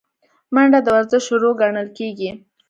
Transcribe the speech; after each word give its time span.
منډه 0.53 0.79
د 0.83 0.87
ورزش 0.95 1.23
شروع 1.29 1.53
ګڼل 1.61 1.87
کېږي 1.97 2.29